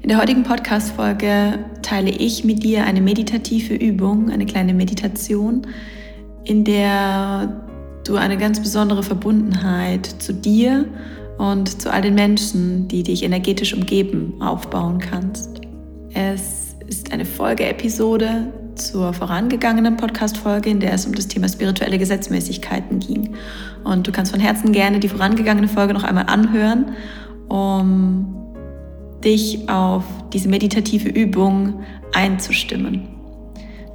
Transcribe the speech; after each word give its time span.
In 0.00 0.10
der 0.10 0.18
heutigen 0.18 0.44
Podcast-Folge 0.44 1.58
teile 1.82 2.10
ich 2.10 2.44
mit 2.44 2.62
dir 2.62 2.84
eine 2.84 3.00
meditative 3.00 3.74
Übung, 3.74 4.30
eine 4.30 4.46
kleine 4.46 4.72
Meditation, 4.72 5.66
in 6.44 6.64
der 6.64 7.66
du 8.06 8.14
eine 8.14 8.38
ganz 8.38 8.60
besondere 8.60 9.02
Verbundenheit 9.02 10.06
zu 10.06 10.32
dir 10.32 10.86
und 11.36 11.82
zu 11.82 11.92
all 11.92 12.02
den 12.02 12.14
Menschen, 12.14 12.86
die 12.86 13.02
dich 13.02 13.24
energetisch 13.24 13.74
umgeben, 13.74 14.34
aufbauen 14.40 14.98
kannst. 14.98 15.60
Es 16.14 16.76
ist 16.86 17.12
eine 17.12 17.24
Folgeepisode 17.24 18.52
zur 18.76 19.12
vorangegangenen 19.12 19.96
Podcast-Folge, 19.96 20.70
in 20.70 20.78
der 20.78 20.92
es 20.92 21.06
um 21.06 21.14
das 21.14 21.26
Thema 21.26 21.48
spirituelle 21.48 21.98
Gesetzmäßigkeiten 21.98 23.00
ging. 23.00 23.34
Und 23.82 24.06
du 24.06 24.12
kannst 24.12 24.30
von 24.30 24.40
Herzen 24.40 24.70
gerne 24.70 25.00
die 25.00 25.08
vorangegangene 25.08 25.68
Folge 25.68 25.92
noch 25.92 26.04
einmal 26.04 26.26
anhören, 26.26 26.92
um 27.48 28.47
dich 29.24 29.68
auf 29.68 30.04
diese 30.32 30.48
meditative 30.48 31.08
Übung 31.08 31.84
einzustimmen. 32.12 33.08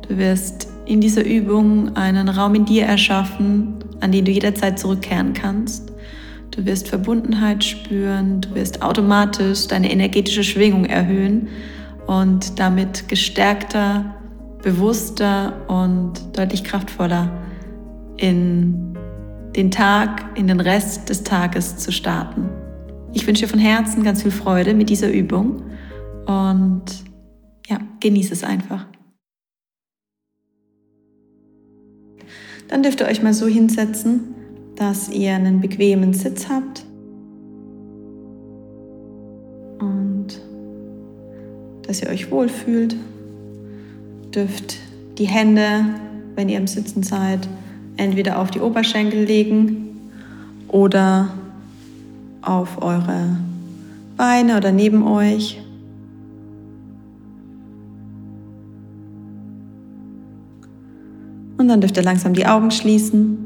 Du 0.07 0.17
wirst 0.17 0.67
in 0.85 0.99
dieser 0.99 1.25
Übung 1.25 1.95
einen 1.95 2.29
Raum 2.29 2.55
in 2.55 2.65
dir 2.65 2.85
erschaffen, 2.85 3.75
an 4.01 4.11
den 4.11 4.25
du 4.25 4.31
jederzeit 4.31 4.77
zurückkehren 4.77 5.33
kannst. 5.33 5.91
Du 6.51 6.65
wirst 6.65 6.89
Verbundenheit 6.89 7.63
spüren, 7.63 8.41
du 8.41 8.53
wirst 8.53 8.81
automatisch 8.81 9.67
deine 9.67 9.91
energetische 9.91 10.43
Schwingung 10.43 10.85
erhöhen 10.85 11.47
und 12.05 12.59
damit 12.59 13.07
gestärkter, 13.07 14.13
bewusster 14.61 15.53
und 15.67 16.37
deutlich 16.37 16.63
kraftvoller 16.63 17.31
in 18.17 18.95
den 19.55 19.71
Tag, 19.71 20.25
in 20.35 20.47
den 20.47 20.59
Rest 20.59 21.09
des 21.09 21.23
Tages 21.23 21.77
zu 21.77 21.91
starten. 21.91 22.49
Ich 23.13 23.27
wünsche 23.27 23.43
dir 23.43 23.49
von 23.49 23.59
Herzen 23.59 24.03
ganz 24.03 24.23
viel 24.23 24.31
Freude 24.31 24.73
mit 24.73 24.89
dieser 24.89 25.11
Übung 25.11 25.61
und 26.25 26.83
ja, 27.67 27.79
genieße 27.99 28.33
es 28.33 28.43
einfach. 28.43 28.85
Dann 32.67 32.81
dürft 32.81 33.01
ihr 33.01 33.07
euch 33.07 33.21
mal 33.21 33.33
so 33.33 33.47
hinsetzen, 33.47 34.33
dass 34.75 35.09
ihr 35.09 35.35
einen 35.35 35.61
bequemen 35.61 36.13
Sitz 36.13 36.49
habt 36.49 36.83
und 39.79 40.41
dass 41.83 42.01
ihr 42.01 42.09
euch 42.09 42.31
wohlfühlt. 42.31 42.95
Dürft 44.33 44.77
die 45.19 45.27
Hände, 45.27 45.85
wenn 46.35 46.49
ihr 46.49 46.57
im 46.57 46.65
Sitzen 46.65 47.03
seid, 47.03 47.47
entweder 47.97 48.39
auf 48.39 48.49
die 48.49 48.59
Oberschenkel 48.59 49.23
legen 49.23 50.09
oder 50.67 51.29
auf 52.45 52.81
eure 52.81 53.37
Beine 54.17 54.57
oder 54.57 54.71
neben 54.71 55.07
euch. 55.07 55.59
Und 61.57 61.67
dann 61.67 61.81
dürft 61.81 61.97
ihr 61.97 62.03
langsam 62.03 62.33
die 62.33 62.45
Augen 62.45 62.71
schließen. 62.71 63.37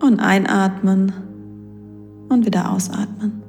Und 0.00 0.20
einatmen 0.20 1.12
und 2.28 2.44
wieder 2.44 2.70
ausatmen. 2.70 3.42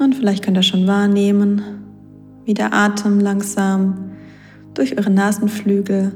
Und 0.00 0.16
vielleicht 0.16 0.44
könnt 0.44 0.56
ihr 0.56 0.64
schon 0.64 0.88
wahrnehmen, 0.88 1.62
wie 2.44 2.54
der 2.54 2.74
Atem 2.74 3.20
langsam 3.20 4.10
durch 4.74 4.98
eure 4.98 5.10
Nasenflügel 5.10 6.12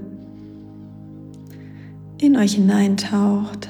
in 2.20 2.36
euch 2.36 2.54
hineintaucht 2.54 3.68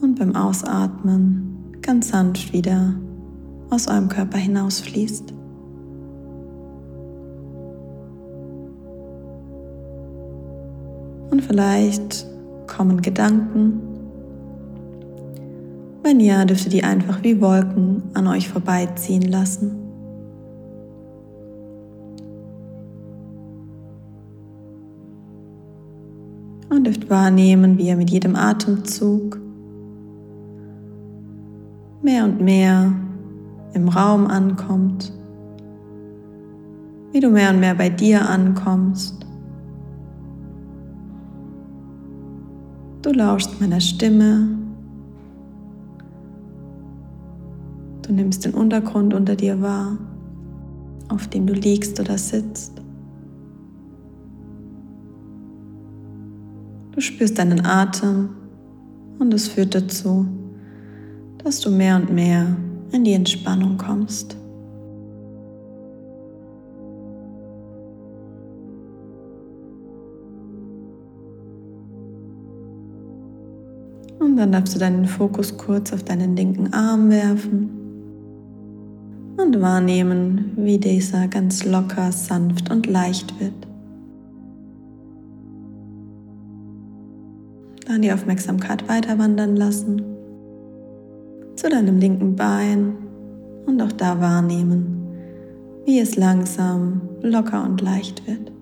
und 0.00 0.18
beim 0.18 0.34
Ausatmen 0.34 1.76
ganz 1.82 2.08
sanft 2.08 2.52
wieder 2.52 2.94
aus 3.70 3.88
eurem 3.88 4.08
Körper 4.08 4.38
hinausfließt. 4.38 5.34
Und 11.30 11.42
vielleicht 11.42 12.26
kommen 12.66 13.02
Gedanken. 13.02 13.80
Wenn 16.02 16.20
ja, 16.20 16.44
dürft 16.46 16.64
ihr 16.64 16.70
die 16.70 16.84
einfach 16.84 17.22
wie 17.22 17.40
Wolken 17.40 18.02
an 18.14 18.26
euch 18.26 18.48
vorbeiziehen 18.48 19.22
lassen. 19.22 19.77
Und 26.78 26.84
dürft 26.84 27.10
wahrnehmen, 27.10 27.76
wie 27.76 27.88
ihr 27.88 27.96
mit 27.96 28.10
jedem 28.10 28.36
Atemzug 28.36 29.40
mehr 32.02 32.24
und 32.24 32.40
mehr 32.40 32.92
im 33.74 33.88
Raum 33.88 34.28
ankommt, 34.28 35.12
wie 37.12 37.20
du 37.20 37.30
mehr 37.30 37.50
und 37.50 37.60
mehr 37.60 37.74
bei 37.74 37.88
dir 37.90 38.28
ankommst. 38.28 39.26
Du 43.02 43.10
lauschst 43.10 43.60
meiner 43.60 43.80
Stimme. 43.80 44.48
Du 48.02 48.12
nimmst 48.12 48.44
den 48.44 48.54
Untergrund 48.54 49.14
unter 49.14 49.34
dir 49.34 49.60
wahr, 49.60 49.98
auf 51.08 51.26
dem 51.26 51.46
du 51.46 51.54
liegst 51.54 51.98
oder 51.98 52.16
sitzt. 52.16 52.77
Du 56.98 57.02
spürst 57.02 57.38
deinen 57.38 57.64
Atem 57.64 58.30
und 59.20 59.32
es 59.32 59.46
führt 59.46 59.72
dazu, 59.72 60.26
dass 61.44 61.60
du 61.60 61.70
mehr 61.70 61.94
und 61.94 62.12
mehr 62.12 62.56
in 62.90 63.04
die 63.04 63.12
Entspannung 63.12 63.78
kommst. 63.78 64.36
Und 74.18 74.36
dann 74.36 74.50
darfst 74.50 74.74
du 74.74 74.80
deinen 74.80 75.06
Fokus 75.06 75.56
kurz 75.56 75.92
auf 75.92 76.02
deinen 76.02 76.34
linken 76.34 76.72
Arm 76.74 77.10
werfen 77.10 77.70
und 79.36 79.60
wahrnehmen, 79.60 80.50
wie 80.56 80.78
dieser 80.78 81.28
ganz 81.28 81.64
locker, 81.64 82.10
sanft 82.10 82.72
und 82.72 82.88
leicht 82.88 83.38
wird. 83.38 83.68
Dann 87.88 88.02
die 88.02 88.12
Aufmerksamkeit 88.12 88.86
weiter 88.86 89.18
wandern 89.18 89.56
lassen 89.56 90.02
zu 91.56 91.70
deinem 91.70 91.96
linken 91.96 92.36
Bein 92.36 92.98
und 93.64 93.80
auch 93.80 93.92
da 93.92 94.20
wahrnehmen, 94.20 95.06
wie 95.86 95.98
es 95.98 96.14
langsam 96.14 97.00
locker 97.22 97.64
und 97.64 97.80
leicht 97.80 98.26
wird. 98.26 98.52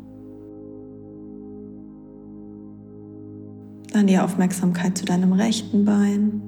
Dann 3.93 4.07
die 4.07 4.19
Aufmerksamkeit 4.19 4.97
zu 4.97 5.05
deinem 5.05 5.33
rechten 5.33 5.85
Bein 5.85 6.41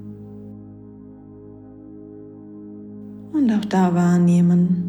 und 3.32 3.50
auch 3.50 3.64
da 3.64 3.92
wahrnehmen, 3.92 4.84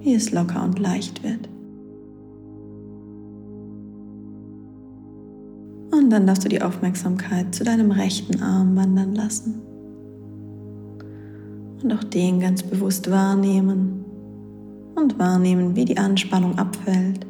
wie 0.00 0.14
es 0.14 0.30
locker 0.30 0.62
und 0.62 0.78
leicht 0.78 1.24
wird. 1.24 1.48
Und 5.92 6.08
dann 6.08 6.26
darfst 6.26 6.44
du 6.44 6.48
die 6.48 6.62
Aufmerksamkeit 6.62 7.54
zu 7.54 7.64
deinem 7.64 7.90
rechten 7.90 8.42
Arm 8.42 8.74
wandern 8.74 9.14
lassen. 9.14 9.60
Und 11.82 11.92
auch 11.92 12.04
den 12.04 12.40
ganz 12.40 12.62
bewusst 12.62 13.10
wahrnehmen. 13.10 14.02
Und 14.94 15.18
wahrnehmen, 15.18 15.76
wie 15.76 15.84
die 15.84 15.98
Anspannung 15.98 16.58
abfällt 16.58 17.26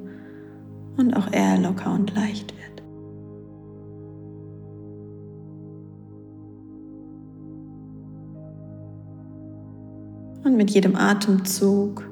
und 0.97 1.15
auch 1.15 1.33
er 1.33 1.59
locker 1.59 1.93
und 1.93 2.15
leicht 2.15 2.53
wird. 2.53 2.83
Und 10.45 10.57
mit 10.57 10.71
jedem 10.71 10.95
Atemzug, 10.95 12.09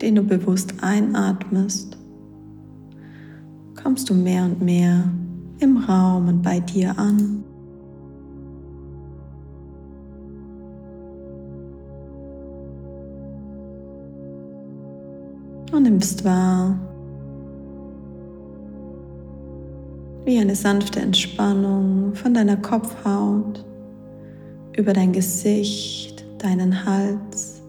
den 0.00 0.14
du 0.14 0.22
bewusst 0.22 0.74
einatmest, 0.80 1.98
kommst 3.82 4.08
du 4.08 4.14
mehr 4.14 4.44
und 4.44 4.62
mehr 4.62 5.10
im 5.60 5.76
Raum 5.78 6.28
und 6.28 6.42
bei 6.42 6.60
dir 6.60 6.96
an. 6.98 7.44
Und 15.72 15.82
nimmst 15.82 16.24
wahr, 16.24 16.78
wie 20.24 20.38
eine 20.38 20.54
sanfte 20.54 21.00
Entspannung 21.00 22.14
von 22.14 22.34
deiner 22.34 22.56
Kopfhaut 22.56 23.64
über 24.76 24.92
dein 24.92 25.12
Gesicht, 25.12 26.24
deinen 26.38 26.84
Hals, 26.84 27.62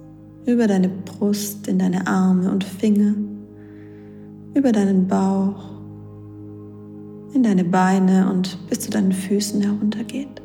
über 0.46 0.68
deine 0.68 0.90
Brust, 0.90 1.68
in 1.68 1.80
deine 1.80 2.06
Arme 2.08 2.52
und 2.52 2.64
Finger, 2.64 3.14
über 4.54 4.72
deinen 4.72 5.08
Bauch 5.08 5.69
in 7.34 7.44
deine 7.44 7.64
Beine 7.64 8.30
und 8.32 8.58
bis 8.70 8.82
zu 8.82 8.90
deinen 8.90 9.12
Füßen 9.12 9.62
heruntergeht. 9.62 10.42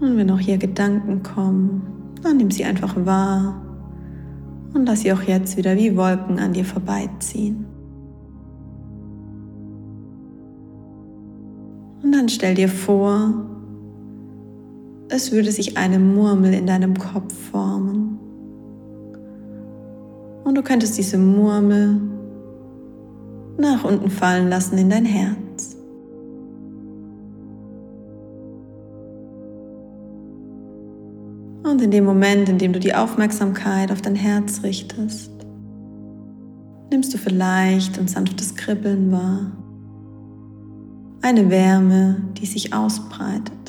Und 0.00 0.18
wenn 0.18 0.30
auch 0.30 0.38
hier 0.38 0.58
Gedanken 0.58 1.22
kommen, 1.22 1.82
dann 2.22 2.36
nimm 2.36 2.50
sie 2.50 2.64
einfach 2.64 2.94
wahr 3.06 3.60
und 4.74 4.86
lass 4.86 5.00
sie 5.00 5.12
auch 5.12 5.22
jetzt 5.22 5.56
wieder 5.56 5.76
wie 5.76 5.96
Wolken 5.96 6.38
an 6.38 6.52
dir 6.52 6.64
vorbeiziehen. 6.64 7.64
Und 12.02 12.12
dann 12.12 12.28
stell 12.28 12.54
dir 12.54 12.68
vor, 12.68 13.53
es 15.14 15.30
würde 15.30 15.52
sich 15.52 15.76
eine 15.76 16.00
Murmel 16.00 16.52
in 16.52 16.66
deinem 16.66 16.98
Kopf 16.98 17.32
formen. 17.52 18.18
Und 20.42 20.56
du 20.56 20.62
könntest 20.62 20.98
diese 20.98 21.18
Murmel 21.18 22.00
nach 23.56 23.84
unten 23.84 24.10
fallen 24.10 24.48
lassen 24.48 24.76
in 24.76 24.90
dein 24.90 25.04
Herz. 25.04 25.76
Und 31.62 31.80
in 31.80 31.92
dem 31.92 32.04
Moment, 32.04 32.48
in 32.48 32.58
dem 32.58 32.72
du 32.72 32.80
die 32.80 32.94
Aufmerksamkeit 32.94 33.92
auf 33.92 34.02
dein 34.02 34.16
Herz 34.16 34.64
richtest, 34.64 35.30
nimmst 36.90 37.14
du 37.14 37.18
vielleicht 37.18 38.00
ein 38.00 38.08
sanftes 38.08 38.56
Kribbeln 38.56 39.12
wahr. 39.12 39.52
Eine 41.22 41.48
Wärme, 41.50 42.16
die 42.36 42.46
sich 42.46 42.74
ausbreitet. 42.74 43.63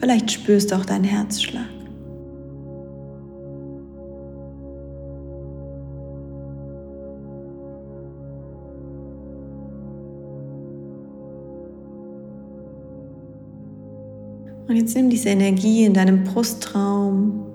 Vielleicht 0.00 0.30
spürst 0.30 0.70
du 0.70 0.76
auch 0.76 0.84
deinen 0.84 1.04
Herzschlag. 1.04 1.66
Und 14.68 14.76
jetzt 14.76 14.94
nimm 14.94 15.08
diese 15.08 15.30
Energie 15.30 15.84
in 15.84 15.94
deinem 15.94 16.24
Brustraum 16.24 17.46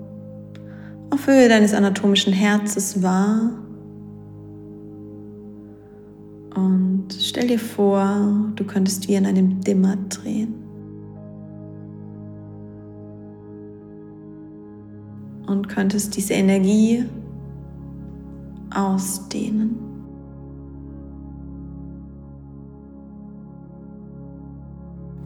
auf 1.10 1.28
Höhe 1.28 1.48
deines 1.48 1.72
anatomischen 1.72 2.32
Herzes 2.32 3.02
wahr. 3.02 3.52
Und 6.56 7.06
stell 7.16 7.46
dir 7.46 7.58
vor, 7.58 8.52
du 8.56 8.64
könntest 8.64 9.08
wie 9.08 9.14
in 9.14 9.26
einem 9.26 9.60
Dimmer 9.60 9.96
drehen. 10.08 10.63
Und 15.54 15.68
könntest 15.68 16.16
diese 16.16 16.34
Energie 16.34 17.04
ausdehnen. 18.74 19.76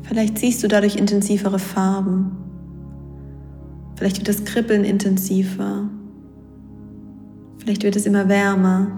Vielleicht 0.03 0.37
siehst 0.37 0.63
du 0.63 0.69
dadurch 0.69 0.97
intensivere 0.97 1.59
Farben. 1.59 2.37
Vielleicht 3.97 4.19
wird 4.19 4.29
das 4.29 4.45
Kribbeln 4.45 4.85
intensiver. 4.85 5.89
Vielleicht 7.57 7.83
wird 7.83 7.97
es 7.97 8.05
immer 8.05 8.29
wärmer. 8.29 8.89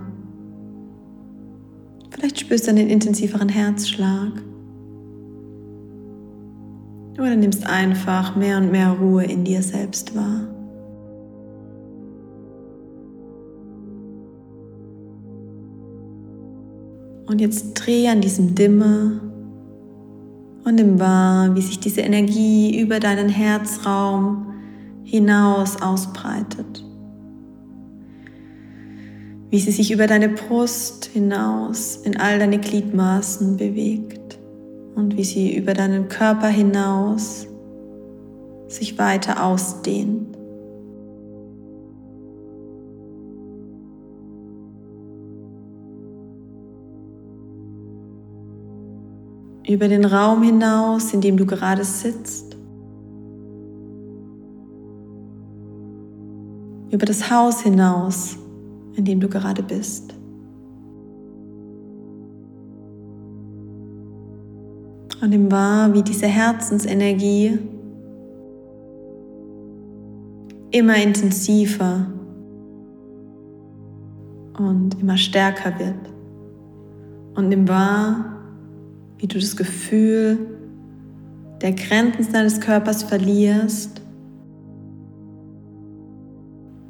Vielleicht 2.11 2.41
spürst 2.41 2.67
du 2.67 2.71
einen 2.73 2.89
intensiveren 2.89 3.49
Herzschlag. 3.49 4.33
Oder 7.13 7.37
nimmst 7.37 7.65
einfach 7.69 8.35
mehr 8.35 8.59
und 8.59 8.73
mehr 8.73 8.91
Ruhe 8.91 9.23
in 9.23 9.45
dir 9.45 9.63
selbst 9.63 10.17
wahr. 10.17 10.49
Und 17.31 17.41
jetzt 17.41 17.75
dreh 17.75 18.09
an 18.09 18.21
diesem 18.21 18.57
Dimmer 18.57 19.21
und 20.65 20.75
nimm 20.75 20.99
wahr, 20.99 21.55
wie 21.55 21.61
sich 21.61 21.79
diese 21.79 22.01
Energie 22.01 22.81
über 22.81 22.99
deinen 22.99 23.29
Herzraum 23.29 24.53
hinaus 25.05 25.81
ausbreitet. 25.81 26.85
Wie 29.49 29.61
sie 29.61 29.71
sich 29.71 29.93
über 29.93 30.09
deine 30.09 30.31
Brust 30.31 31.05
hinaus 31.05 31.99
in 31.99 32.17
all 32.17 32.41
deine 32.41 32.59
Gliedmaßen 32.59 33.57
bewegt 33.57 34.41
und 34.97 35.17
wie 35.17 35.25
sie 35.25 35.57
über 35.57 35.73
deinen 35.73 36.09
Körper 36.09 36.49
hinaus 36.49 37.47
sich 38.67 38.99
weiter 38.99 39.45
ausdehnt. 39.45 40.37
Über 49.73 49.87
den 49.87 50.05
Raum 50.05 50.43
hinaus, 50.43 51.15
in 51.15 51.21
dem 51.21 51.37
du 51.37 51.47
gerade 51.47 51.85
sitzt, 51.85 52.57
über 56.91 57.07
das 57.07 57.31
Haus 57.31 57.61
hinaus, 57.61 58.37
in 58.97 59.05
dem 59.05 59.21
du 59.21 59.29
gerade 59.29 59.63
bist. 59.63 60.13
Und 65.23 65.31
nimm 65.31 65.53
wahr, 65.53 65.93
wie 65.95 66.03
diese 66.03 66.27
Herzensenergie 66.27 67.59
immer 70.73 70.97
intensiver 70.97 72.07
und 74.59 75.01
immer 75.01 75.17
stärker 75.17 75.79
wird. 75.79 76.11
Und 77.37 77.51
nimm 77.51 77.69
wahr, 77.69 78.40
wie 79.21 79.27
du 79.27 79.39
das 79.39 79.57
Gefühl 79.57 80.39
der 81.61 81.73
Grenzen 81.73 82.33
deines 82.33 82.59
Körpers 82.59 83.03
verlierst 83.03 84.01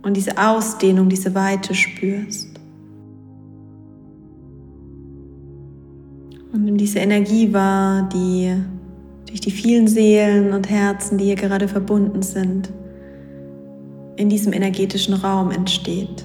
und 0.02 0.16
diese 0.16 0.38
Ausdehnung, 0.38 1.08
diese 1.08 1.34
Weite 1.34 1.75
spürst. 1.75 2.49
Und 6.52 6.64
nimm 6.64 6.76
diese 6.76 7.00
Energie 7.00 7.52
wahr, 7.52 8.08
die 8.12 8.54
durch 9.26 9.40
die 9.40 9.50
vielen 9.50 9.88
Seelen 9.88 10.52
und 10.52 10.70
Herzen, 10.70 11.18
die 11.18 11.25
hier 11.25 11.37
gerade 11.37 11.66
verbunden 11.66 12.22
sind, 12.22 12.70
in 14.16 14.28
diesem 14.28 14.52
energetischen 14.52 15.14
Raum 15.14 15.50
entsteht. 15.50 16.25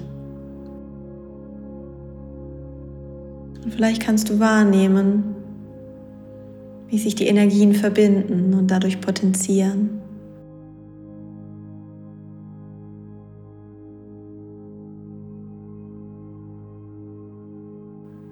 Und 3.64 3.74
vielleicht 3.74 4.02
kannst 4.02 4.30
du 4.30 4.38
wahrnehmen, 4.38 5.36
wie 6.88 6.98
sich 6.98 7.14
die 7.14 7.26
Energien 7.26 7.74
verbinden 7.74 8.54
und 8.54 8.70
dadurch 8.70 9.00
potenzieren. 9.00 10.00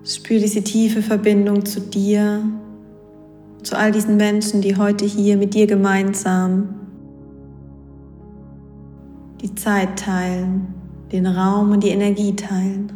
Spür 0.05 0.39
diese 0.39 0.63
tiefe 0.63 1.01
Verbindung 1.01 1.65
zu 1.65 1.81
dir, 1.81 2.43
zu 3.63 3.77
all 3.77 3.91
diesen 3.91 4.17
Menschen, 4.17 4.61
die 4.61 4.77
heute 4.77 5.07
hier 5.07 5.37
mit 5.37 5.55
dir 5.55 5.67
gemeinsam 5.67 6.75
die 9.41 9.55
Zeit 9.55 9.99
teilen, 9.99 10.75
den 11.11 11.27
Raum 11.27 11.73
und 11.73 11.83
die 11.83 11.89
Energie 11.89 12.37
teilen. 12.37 12.93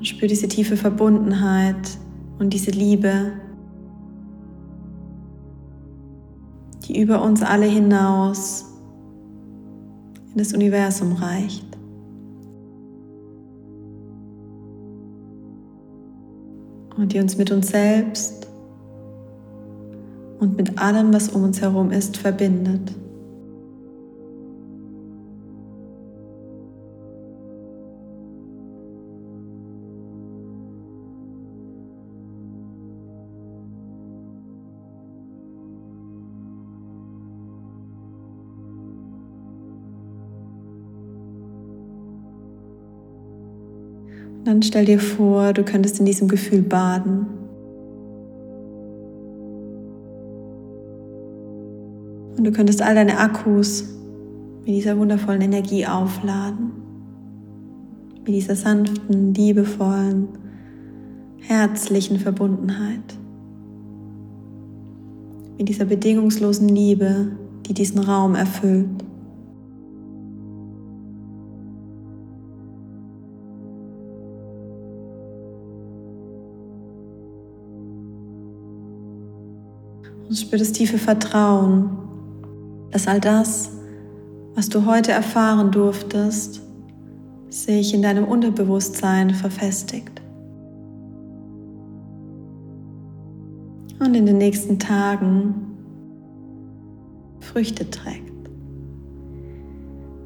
Und 0.00 0.06
spür 0.06 0.28
diese 0.28 0.48
tiefe 0.48 0.78
Verbundenheit 0.78 1.98
und 2.38 2.54
diese 2.54 2.70
Liebe, 2.70 3.32
die 6.88 6.98
über 6.98 7.22
uns 7.22 7.42
alle 7.42 7.66
hinaus 7.66 8.64
in 10.32 10.38
das 10.38 10.54
Universum 10.54 11.12
reicht. 11.12 11.66
Und 16.96 17.12
die 17.12 17.20
uns 17.20 17.36
mit 17.36 17.50
uns 17.50 17.68
selbst 17.68 18.48
und 20.38 20.56
mit 20.56 20.78
allem, 20.78 21.12
was 21.12 21.28
um 21.28 21.44
uns 21.44 21.60
herum 21.60 21.90
ist, 21.90 22.16
verbindet. 22.16 22.90
Dann 44.50 44.62
stell 44.64 44.84
dir 44.84 44.98
vor, 44.98 45.52
du 45.52 45.62
könntest 45.62 46.00
in 46.00 46.06
diesem 46.06 46.26
Gefühl 46.26 46.62
baden. 46.62 47.24
Und 52.36 52.42
du 52.42 52.50
könntest 52.50 52.82
all 52.82 52.96
deine 52.96 53.18
Akkus 53.18 53.84
mit 54.66 54.74
dieser 54.74 54.98
wundervollen 54.98 55.40
Energie 55.40 55.86
aufladen. 55.86 56.72
Mit 58.26 58.34
dieser 58.34 58.56
sanften, 58.56 59.34
liebevollen, 59.34 60.26
herzlichen 61.38 62.18
Verbundenheit. 62.18 63.16
Mit 65.58 65.68
dieser 65.68 65.84
bedingungslosen 65.84 66.68
Liebe, 66.68 67.28
die 67.66 67.74
diesen 67.74 68.00
Raum 68.00 68.34
erfüllt. 68.34 69.04
Und 80.30 80.36
spür 80.36 80.60
das 80.60 80.70
tiefe 80.70 80.96
Vertrauen, 80.96 81.90
dass 82.92 83.08
all 83.08 83.18
das, 83.18 83.72
was 84.54 84.68
du 84.68 84.86
heute 84.86 85.10
erfahren 85.10 85.72
durftest, 85.72 86.62
sich 87.48 87.92
in 87.92 88.02
deinem 88.02 88.26
Unterbewusstsein 88.26 89.30
verfestigt. 89.30 90.22
Und 93.98 94.14
in 94.14 94.24
den 94.24 94.38
nächsten 94.38 94.78
Tagen 94.78 95.52
Früchte 97.40 97.90
trägt. 97.90 98.30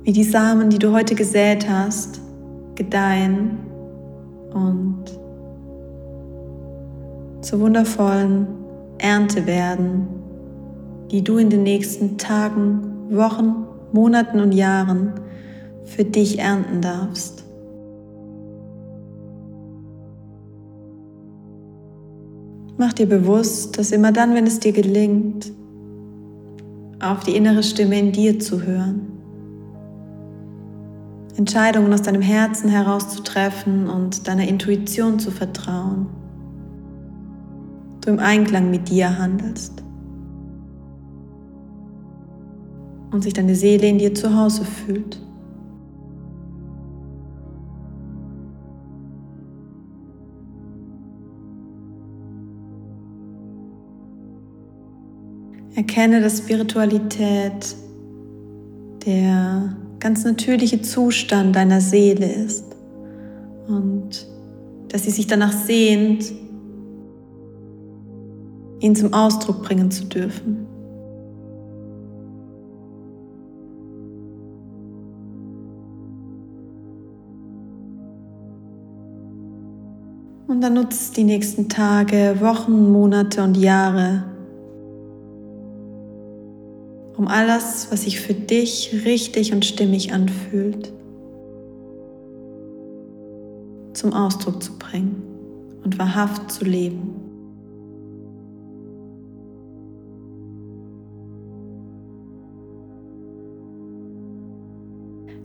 Wie 0.02 0.12
die 0.12 0.24
Samen, 0.24 0.68
die 0.68 0.78
du 0.78 0.92
heute 0.92 1.14
gesät 1.14 1.66
hast, 1.66 2.20
gedeihen 2.74 3.56
und 4.52 5.04
zu 7.40 7.58
wundervollen 7.58 8.63
Ernte 8.98 9.46
werden, 9.46 10.06
die 11.10 11.22
du 11.22 11.38
in 11.38 11.50
den 11.50 11.62
nächsten 11.62 12.18
Tagen, 12.18 13.08
Wochen, 13.10 13.66
Monaten 13.92 14.40
und 14.40 14.52
Jahren 14.52 15.12
für 15.84 16.04
dich 16.04 16.38
ernten 16.38 16.80
darfst. 16.80 17.44
Mach 22.76 22.92
dir 22.92 23.06
bewusst, 23.06 23.78
dass 23.78 23.92
immer 23.92 24.10
dann, 24.10 24.34
wenn 24.34 24.46
es 24.46 24.58
dir 24.58 24.72
gelingt, 24.72 25.52
auf 27.00 27.20
die 27.20 27.36
innere 27.36 27.62
Stimme 27.62 27.98
in 27.98 28.12
dir 28.12 28.40
zu 28.40 28.62
hören, 28.62 29.12
Entscheidungen 31.36 31.92
aus 31.92 32.02
deinem 32.02 32.22
Herzen 32.22 32.68
heraus 32.68 33.08
zu 33.08 33.22
treffen 33.22 33.88
und 33.88 34.26
deiner 34.26 34.46
Intuition 34.46 35.18
zu 35.18 35.30
vertrauen, 35.30 36.06
du 38.04 38.10
im 38.10 38.18
Einklang 38.18 38.70
mit 38.70 38.88
dir 38.88 39.18
handelst. 39.18 39.84
und 43.14 43.22
sich 43.22 43.32
deine 43.32 43.54
Seele 43.54 43.86
in 43.86 43.98
dir 43.98 44.12
zu 44.12 44.36
Hause 44.36 44.64
fühlt. 44.64 45.20
Erkenne, 55.76 56.20
dass 56.20 56.38
Spiritualität 56.38 57.76
der 59.06 59.76
ganz 60.00 60.24
natürliche 60.24 60.82
Zustand 60.82 61.54
deiner 61.54 61.80
Seele 61.80 62.26
ist 62.26 62.64
und 63.68 64.26
dass 64.88 65.04
sie 65.04 65.10
sich 65.10 65.26
danach 65.26 65.52
sehnt, 65.52 66.32
ihn 68.84 68.94
zum 68.94 69.14
Ausdruck 69.14 69.62
bringen 69.62 69.90
zu 69.90 70.04
dürfen. 70.04 70.66
Und 80.46 80.60
dann 80.60 80.74
nutzt 80.74 81.16
die 81.16 81.24
nächsten 81.24 81.70
Tage, 81.70 82.36
Wochen, 82.40 82.92
Monate 82.92 83.42
und 83.42 83.56
Jahre, 83.56 84.24
um 87.16 87.26
alles, 87.26 87.88
was 87.90 88.02
sich 88.02 88.20
für 88.20 88.34
dich 88.34 89.04
richtig 89.06 89.54
und 89.54 89.64
stimmig 89.64 90.12
anfühlt, 90.12 90.92
zum 93.94 94.12
Ausdruck 94.12 94.62
zu 94.62 94.78
bringen 94.78 95.22
und 95.84 95.98
wahrhaft 95.98 96.52
zu 96.52 96.66
leben. 96.66 97.23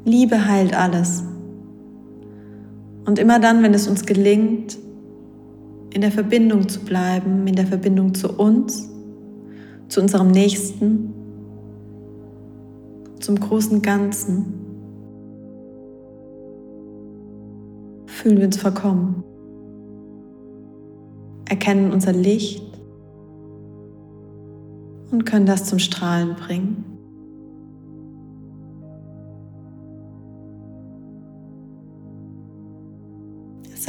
Liebe 0.10 0.48
heilt 0.48 0.74
alles. 0.74 1.24
Und 3.06 3.20
immer 3.20 3.40
dann, 3.40 3.64
wenn 3.64 3.74
es 3.74 3.88
uns 3.88 4.06
gelingt, 4.06 4.78
in 5.92 6.02
der 6.02 6.12
Verbindung 6.12 6.70
zu 6.70 6.82
bleiben, 6.82 7.48
in 7.48 7.56
der 7.56 7.66
Verbindung 7.66 8.14
zu 8.14 8.30
uns, 8.38 8.90
zu 9.88 10.02
unserem 10.02 10.30
Nächsten, 10.30 11.14
zum 13.20 13.40
großen 13.40 13.82
Ganzen. 13.82 14.54
Fühlen 18.06 18.38
wir 18.38 18.46
uns 18.46 18.58
verkommen, 18.58 19.24
erkennen 21.48 21.92
unser 21.92 22.14
Licht 22.14 22.64
und 25.12 25.26
können 25.26 25.46
das 25.46 25.66
zum 25.66 25.80
Strahlen 25.80 26.36
bringen. 26.36 26.89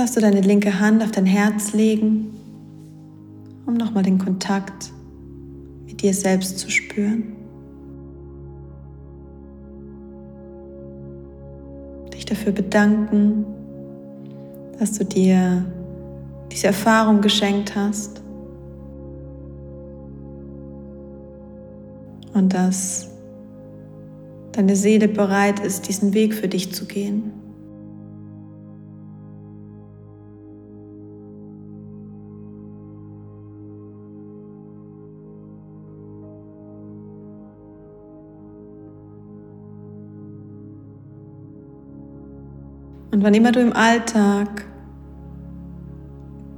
Darfst 0.00 0.16
du 0.16 0.20
deine 0.22 0.40
linke 0.40 0.80
Hand 0.80 1.02
auf 1.02 1.10
dein 1.10 1.26
Herz 1.26 1.74
legen, 1.74 2.32
um 3.66 3.74
nochmal 3.74 4.02
den 4.02 4.16
Kontakt 4.16 4.90
mit 5.84 6.00
dir 6.00 6.14
selbst 6.14 6.58
zu 6.58 6.70
spüren. 6.70 7.36
Dich 12.14 12.24
dafür 12.24 12.52
bedanken, 12.52 13.44
dass 14.78 14.92
du 14.92 15.04
dir 15.04 15.66
diese 16.50 16.68
Erfahrung 16.68 17.20
geschenkt 17.20 17.76
hast 17.76 18.22
und 22.32 22.54
dass 22.54 23.10
deine 24.52 24.76
Seele 24.76 25.08
bereit 25.08 25.60
ist, 25.60 25.88
diesen 25.88 26.14
Weg 26.14 26.32
für 26.32 26.48
dich 26.48 26.72
zu 26.72 26.86
gehen. 26.86 27.39
Und 43.10 43.22
wann 43.22 43.34
immer 43.34 43.52
du 43.52 43.60
im 43.60 43.72
Alltag 43.72 44.64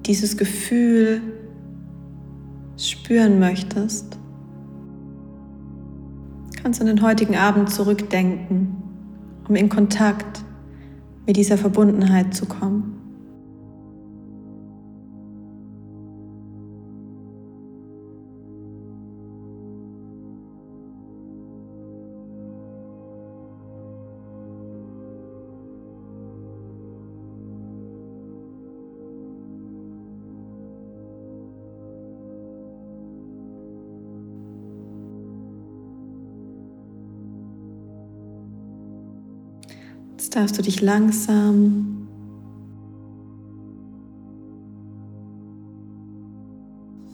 dieses 0.06 0.37
Gefühl 0.37 1.23
spüren 2.76 3.38
möchtest, 3.38 4.18
kannst 6.62 6.80
du 6.80 6.85
an 6.85 6.94
den 6.94 7.02
heutigen 7.02 7.37
Abend 7.37 7.71
zurückdenken, 7.71 8.76
um 9.49 9.56
in 9.56 9.68
Kontakt 9.68 10.44
mit 11.26 11.37
dieser 11.37 11.56
Verbundenheit 11.56 12.35
zu 12.35 12.47
kommen. 12.47 12.91
Darfst 40.33 40.59
du 40.59 40.62
dich 40.62 40.81
langsam 40.81 42.09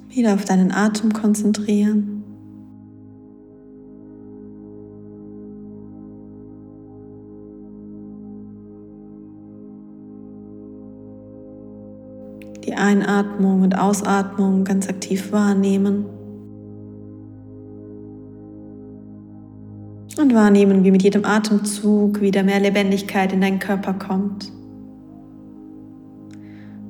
wieder 0.09 0.35
auf 0.35 0.45
deinen 0.45 0.73
Atem 0.73 1.13
konzentrieren. 1.13 2.19
Einatmung 12.79 13.63
und 13.63 13.77
Ausatmung 13.77 14.65
ganz 14.65 14.89
aktiv 14.89 15.33
wahrnehmen. 15.33 16.07
Und 20.29 20.35
wahrnehmen, 20.35 20.85
wie 20.85 20.91
mit 20.91 21.03
jedem 21.03 21.25
Atemzug 21.25 22.21
wieder 22.21 22.43
mehr 22.43 22.61
Lebendigkeit 22.61 23.33
in 23.33 23.41
deinen 23.41 23.59
Körper 23.59 23.95
kommt. 23.95 24.53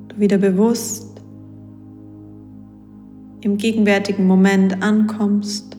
Du 0.09 0.19
wieder 0.19 0.37
bewusst 0.37 1.21
im 3.39 3.55
gegenwärtigen 3.55 4.27
Moment 4.27 4.83
ankommst. 4.83 5.77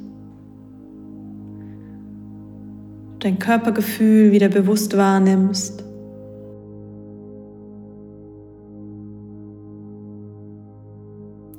Dein 3.18 3.38
Körpergefühl 3.38 4.32
wieder 4.32 4.48
bewusst 4.48 4.96
wahrnimmst. 4.96 5.84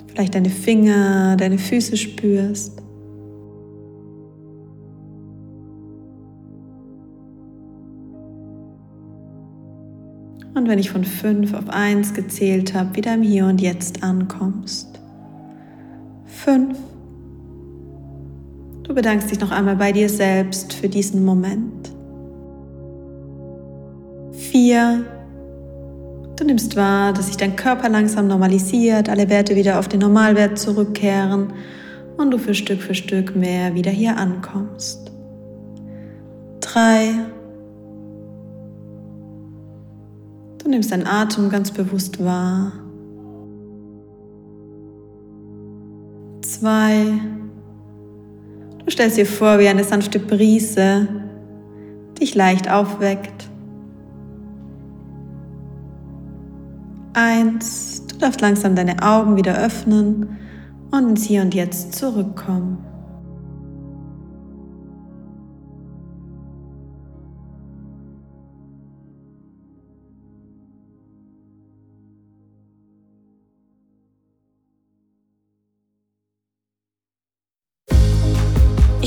Vielleicht 0.08 0.34
deine 0.34 0.50
Finger, 0.50 1.38
deine 1.38 1.60
Füße 1.60 1.96
spürst. 1.96 2.81
Und 10.62 10.68
wenn 10.68 10.78
ich 10.78 10.92
von 10.92 11.04
fünf 11.04 11.56
auf 11.56 11.70
eins 11.70 12.14
gezählt 12.14 12.76
habe, 12.76 12.96
wieder 12.96 13.16
im 13.16 13.24
Hier 13.24 13.48
und 13.48 13.60
Jetzt 13.60 14.04
ankommst. 14.04 15.00
Fünf. 16.28 16.78
Du 18.84 18.94
bedankst 18.94 19.32
dich 19.32 19.40
noch 19.40 19.50
einmal 19.50 19.76
bei 19.76 19.92
dir 19.92 20.08
selbst 20.08 20.74
für 20.74 20.88
diesen 20.88 21.26
Moment. 21.26 21.90
Vier. 24.34 25.04
Du 26.38 26.46
nimmst 26.46 26.76
wahr, 26.76 27.12
dass 27.12 27.26
sich 27.26 27.38
dein 27.38 27.56
Körper 27.56 27.90
langsam 27.90 28.28
normalisiert, 28.28 29.10
alle 29.10 29.32
Werte 29.32 29.56
wieder 29.56 29.80
auf 29.80 29.88
den 29.88 30.02
Normalwert 30.02 30.60
zurückkehren 30.60 31.54
und 32.18 32.30
du 32.30 32.38
für 32.38 32.54
Stück 32.54 32.84
für 32.84 32.94
Stück 32.94 33.36
mehr 33.36 33.74
wieder 33.74 33.90
hier 33.90 34.16
ankommst. 34.16 35.12
Drei. 36.60 37.31
Nimmst 40.72 40.92
deinen 40.92 41.08
Atem 41.08 41.50
ganz 41.50 41.72
bewusst 41.72 42.24
wahr. 42.24 42.72
Zwei. 46.42 47.20
Du 48.84 48.92
stellst 48.92 49.18
dir 49.18 49.26
vor, 49.26 49.60
wie 49.60 49.68
eine 49.68 49.84
sanfte 49.84 50.20
Brise 50.20 51.08
dich 52.20 52.36
leicht 52.36 52.70
aufweckt. 52.70 53.50
Eins, 57.14 58.06
du 58.08 58.18
darfst 58.18 58.42
langsam 58.42 58.76
deine 58.76 59.02
Augen 59.02 59.36
wieder 59.36 59.58
öffnen 59.58 60.38
und 60.92 61.10
ins 61.10 61.24
Hier 61.24 61.42
und 61.42 61.54
Jetzt 61.54 61.94
zurückkommen. 61.94 62.91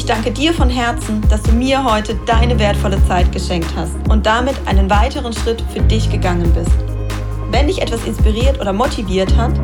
Ich 0.05 0.09
danke 0.09 0.33
dir 0.33 0.53
von 0.53 0.69
Herzen, 0.69 1.23
dass 1.31 1.41
du 1.41 1.53
mir 1.53 1.83
heute 1.83 2.15
deine 2.27 2.59
wertvolle 2.59 3.03
Zeit 3.09 3.33
geschenkt 3.33 3.71
hast 3.75 3.95
und 4.11 4.27
damit 4.27 4.55
einen 4.67 4.91
weiteren 4.91 5.33
Schritt 5.33 5.65
für 5.73 5.81
dich 5.81 6.11
gegangen 6.11 6.53
bist. 6.53 6.77
Wenn 7.51 7.69
dich 7.69 7.81
etwas 7.81 8.05
inspiriert 8.05 8.61
oder 8.61 8.75
motiviert 8.75 9.35
hat, 9.35 9.55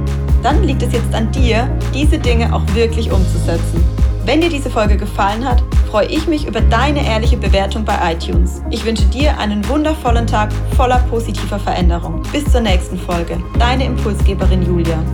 dann 0.43 0.65
liegt 0.65 0.81
es 0.81 0.95
jetzt 0.95 1.15
an 1.15 1.31
dir, 1.31 1.69
diese 1.93 2.19
Dinge 2.19 2.55
auch 2.55 2.63
wirklich 2.73 3.13
umzusetzen. 3.13 3.85
Wenn 4.25 4.41
dir 4.41 4.49
diese 4.49 4.71
Folge 4.71 4.97
gefallen 4.97 5.47
hat, 5.47 5.63
freue 5.91 6.07
ich 6.07 6.27
mich 6.27 6.47
über 6.47 6.63
deine 6.63 7.07
ehrliche 7.07 7.37
Bewertung 7.37 7.85
bei 7.85 7.99
iTunes. 8.11 8.63
Ich 8.71 8.87
wünsche 8.87 9.05
dir 9.05 9.37
einen 9.37 9.69
wundervollen 9.69 10.27
Tag 10.27 10.55
voller 10.75 11.01
positiver 11.11 11.59
Veränderung. 11.59 12.23
Bis 12.33 12.51
zur 12.51 12.63
nächsten 12.63 12.99
Folge. 12.99 13.37
Deine 13.59 13.85
Impulsgeberin 13.85 14.63
Julia. 14.63 15.05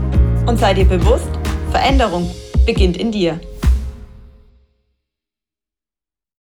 Und 0.46 0.60
sei 0.60 0.72
dir 0.72 0.84
bewusst, 0.84 1.30
Veränderung 1.72 2.30
beginnt 2.64 2.96
in 2.96 3.10
dir. 3.10 3.40